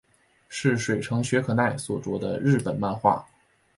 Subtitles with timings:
[0.49, 3.23] 是水城雪可奈所着的日本漫画。